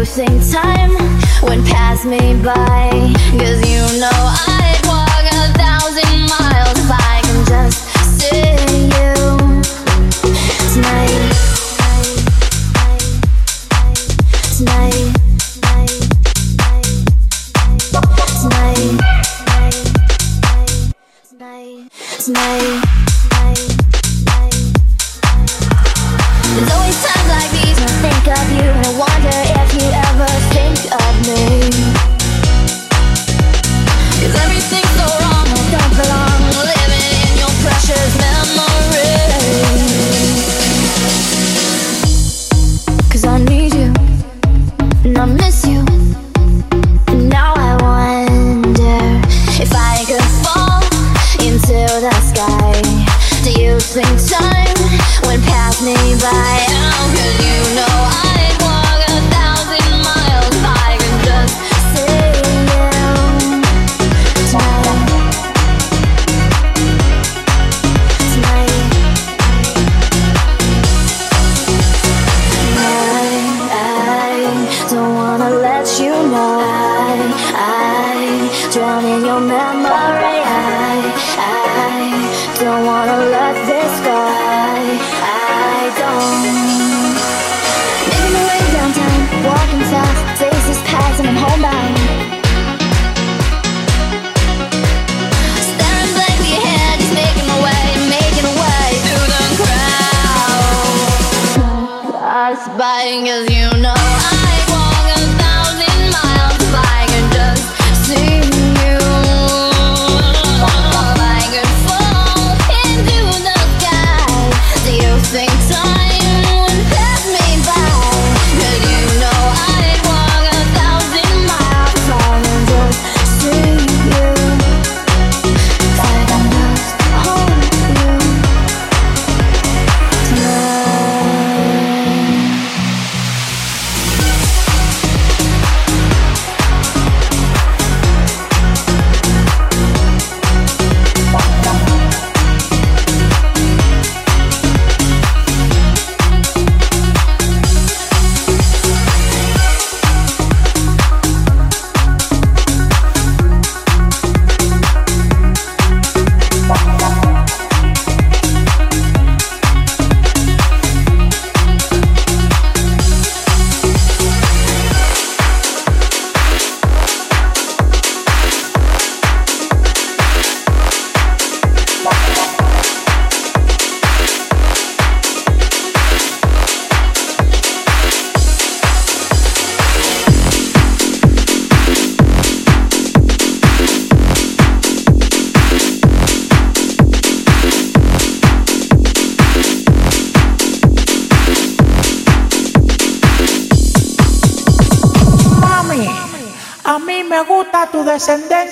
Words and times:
losing 0.00 0.40
time 0.50 0.92
when 1.42 1.62
pass 1.66 2.06
me 2.06 2.18
by. 2.42 3.12
Cause 3.38 3.60
you 3.68 4.00
know 4.00 4.08
I 4.10 4.49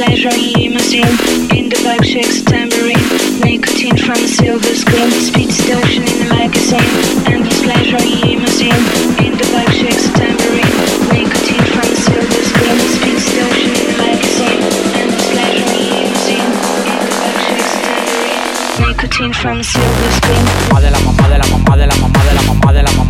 pleasure 0.00 0.32
limousine. 0.32 1.12
In 1.52 1.68
the 1.68 1.76
black 1.84 2.02
shakes 2.02 2.40
tambourine. 2.40 3.04
Nicotine 3.44 3.98
from 4.00 4.16
a 4.16 4.28
silver 4.32 4.72
screen. 4.72 5.10
Speed 5.12 5.52
station 5.52 6.08
in 6.08 6.16
the 6.24 6.28
magazine. 6.32 6.88
And 7.28 7.44
the 7.44 7.52
pleasure 7.60 8.00
limousine. 8.00 8.80
In 9.20 9.36
the 9.36 9.44
black 9.52 9.68
shakes 9.76 10.08
tambourine. 10.16 10.72
Nicotine 11.12 11.66
from 11.76 11.84
a 11.84 11.98
silver 12.00 12.42
screen. 12.48 12.80
Speed 12.96 13.20
station 13.20 13.72
in 13.76 13.84
the 13.92 13.96
magazine. 14.00 14.60
And 15.04 15.10
the 15.12 15.20
pleasure 15.36 15.68
limousine. 15.68 16.48
In 16.48 17.00
the 17.04 17.12
black 17.20 17.36
shakes 17.44 17.74
tambourine. 17.84 18.88
Nicotine 18.88 19.34
from 19.36 19.60
a 19.60 19.64
silver 19.64 20.10
screen. 20.16 20.44
Mamá 20.48 20.80
de 20.80 20.90
la 20.96 21.00
mamá 21.04 21.28
de 21.28 21.36
la 21.36 21.46
mamá 21.52 21.76
de 21.76 21.86
la 21.86 21.96
mamá 22.00 22.20
de 22.24 22.32
la 22.32 22.42
mamá 22.48 22.72
de 22.72 22.82
la 22.88 22.92
mamá 22.96 23.09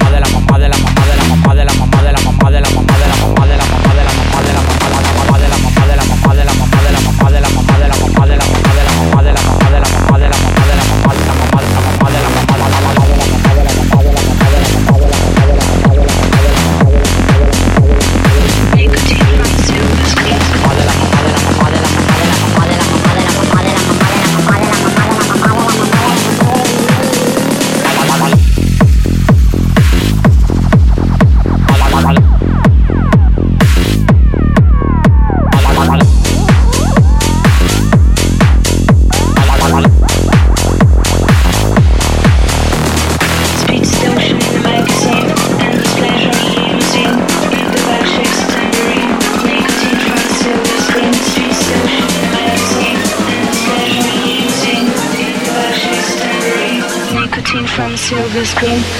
King. 58.61 59.00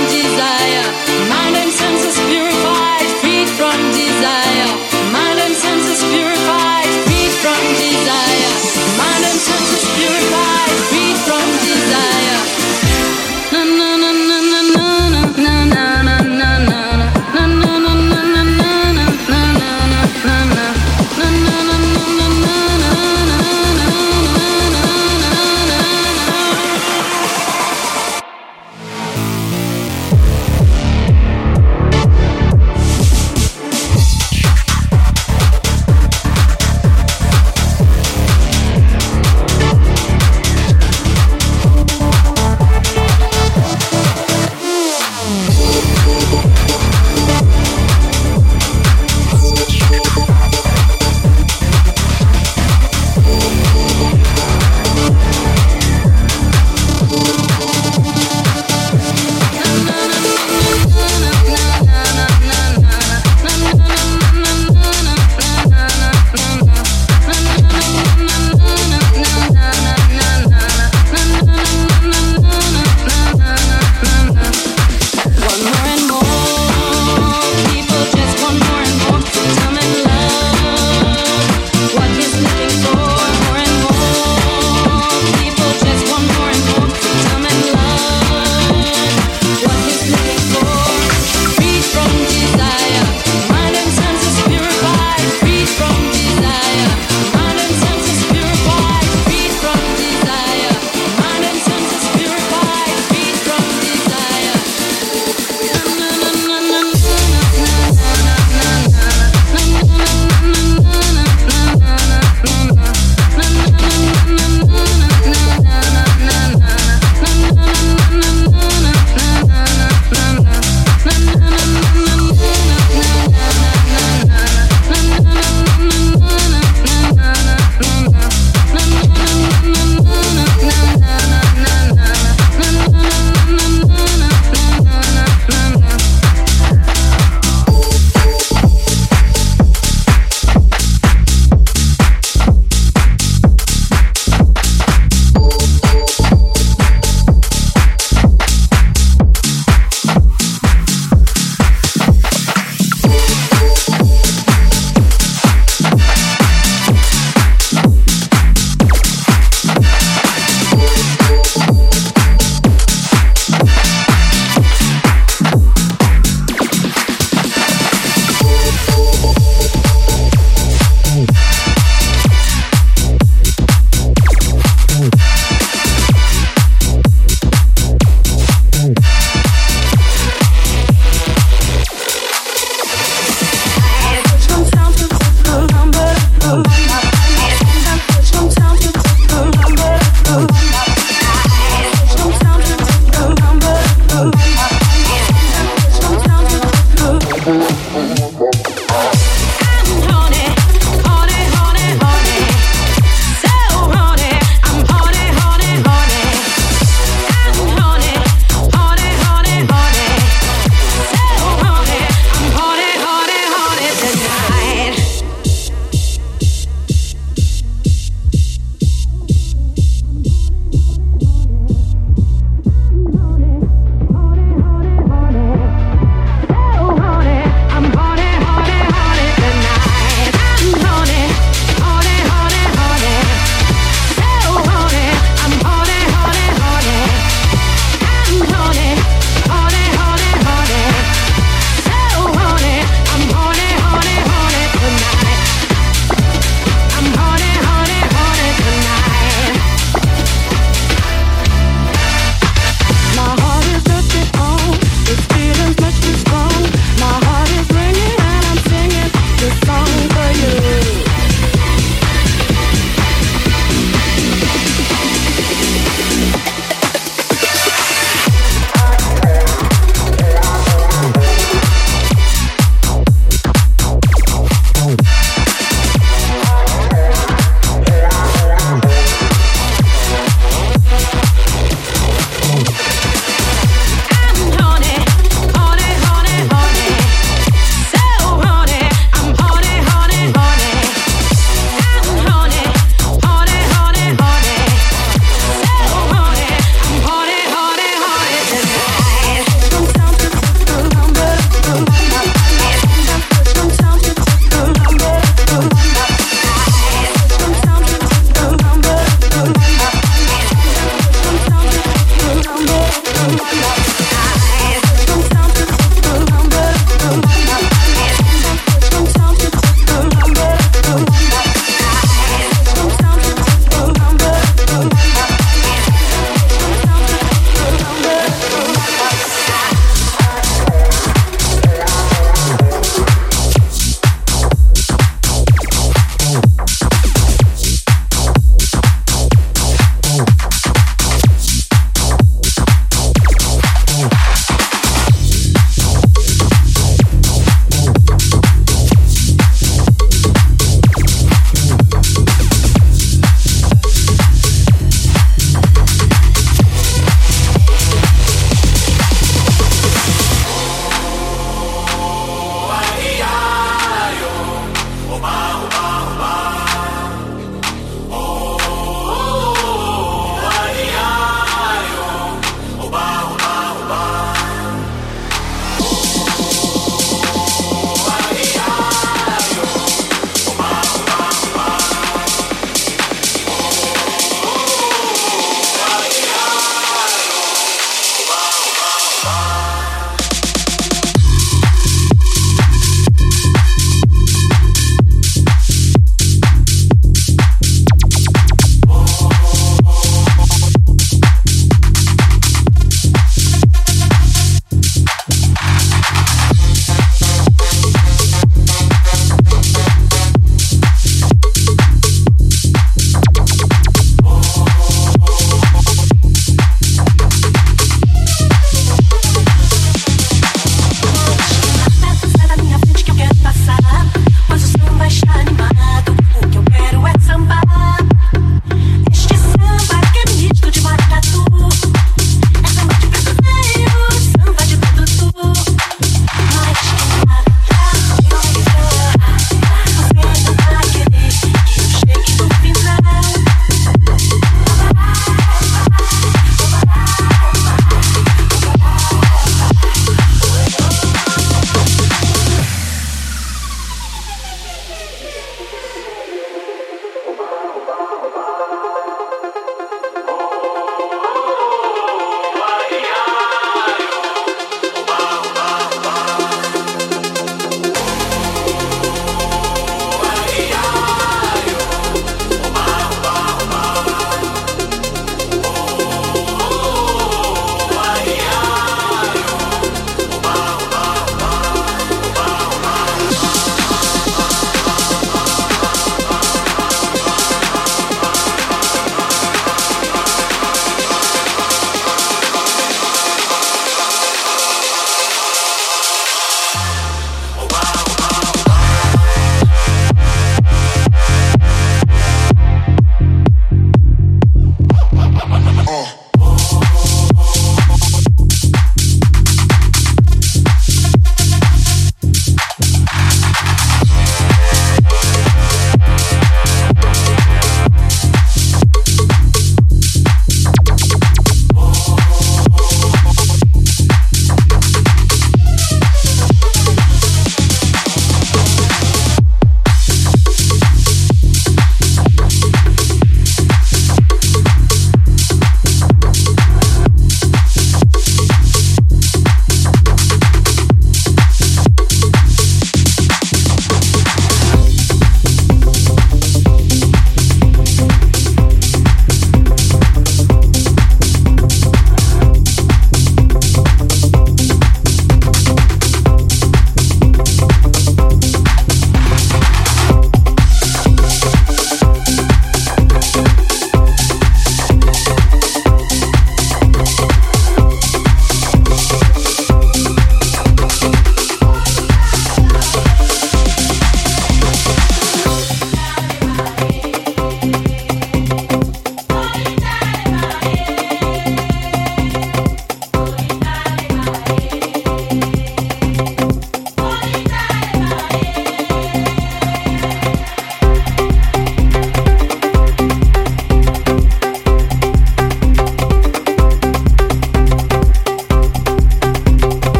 desire, 0.00 1.11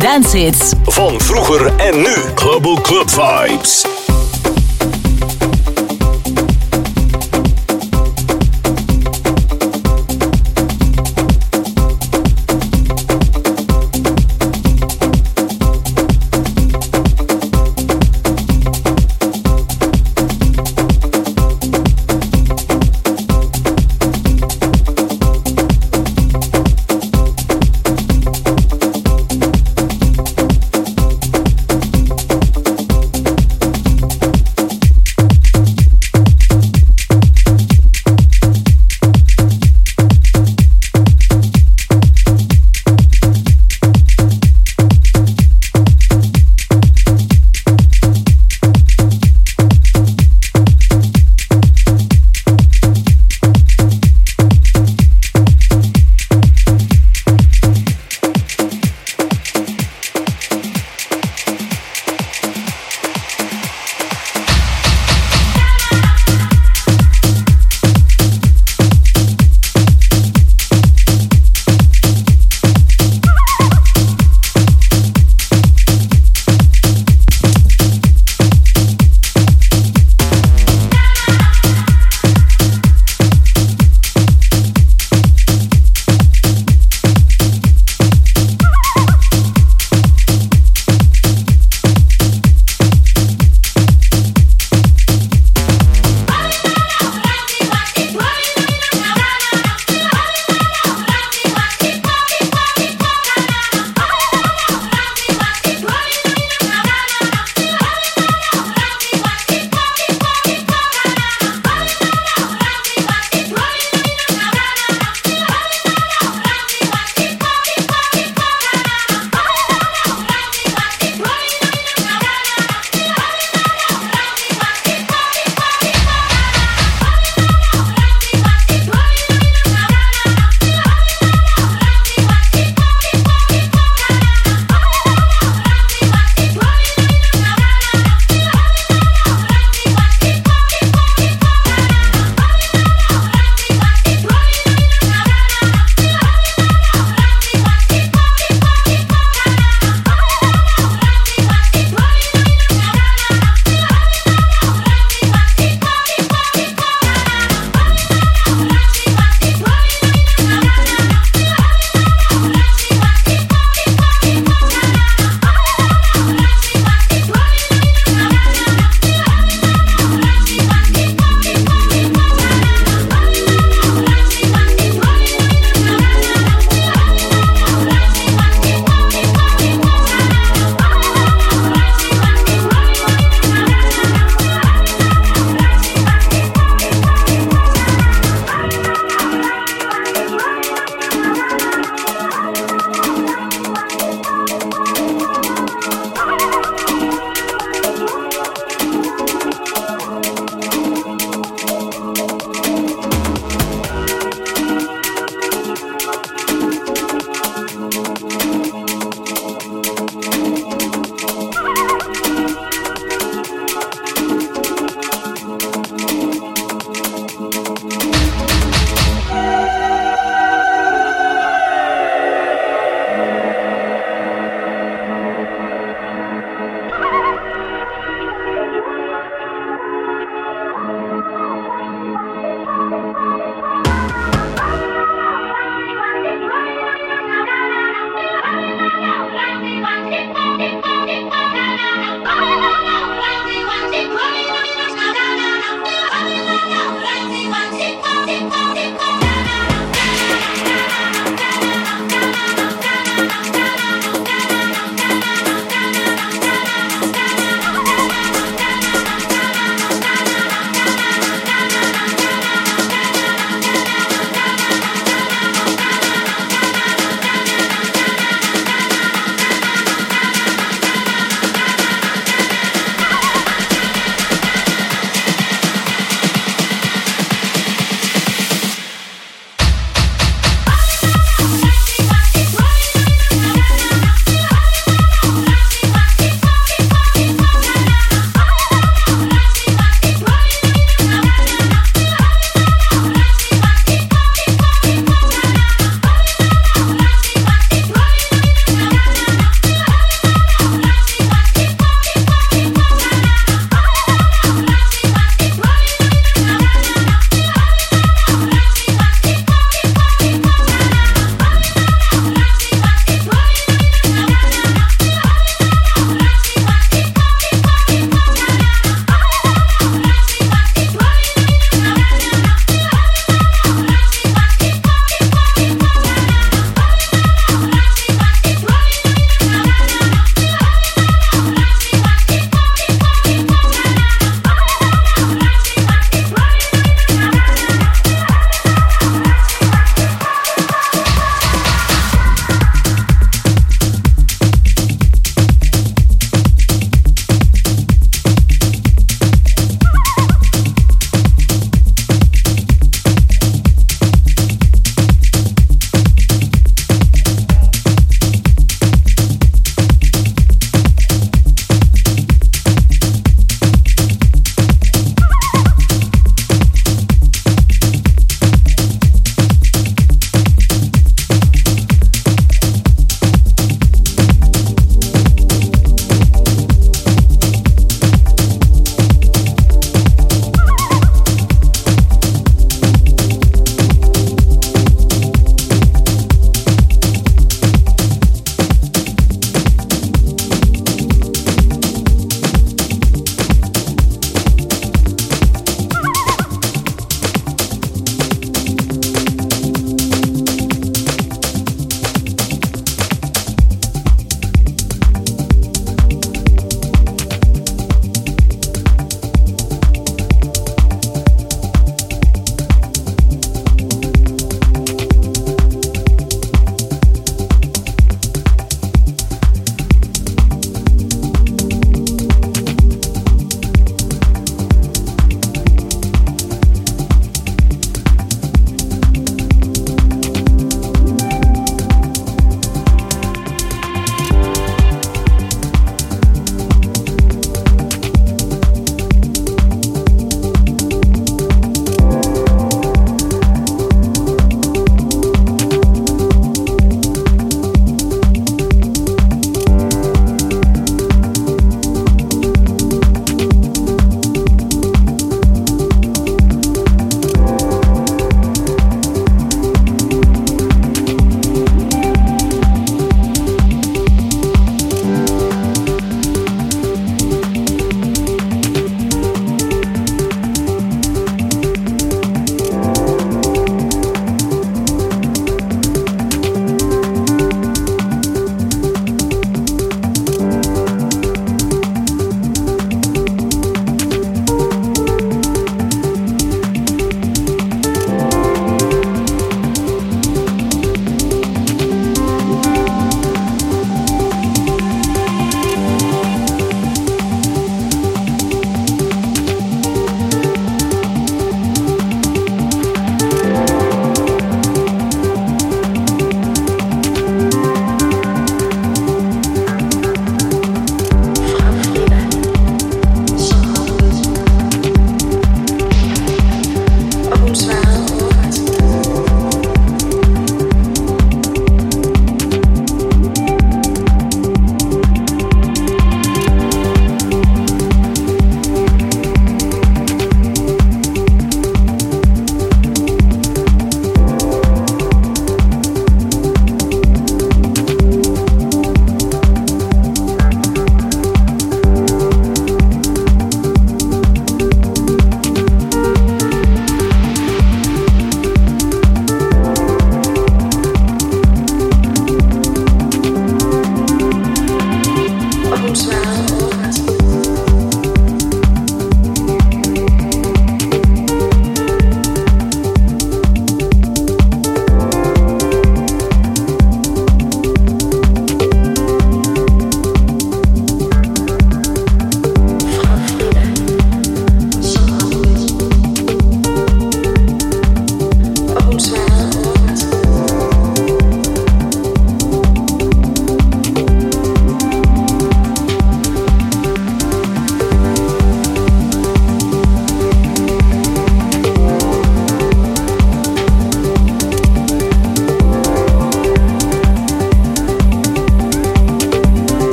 dance 0.00 0.36
hits. 0.36 0.72
Van 0.84 1.20
vroeger 1.20 1.72
en 1.76 1.96
nu. 1.96 2.14
Global 2.34 2.80
Club 2.80 3.10
Vibes. 3.10 3.89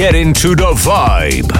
Get 0.00 0.14
into 0.14 0.54
the 0.54 0.72
vibe. 0.72 1.59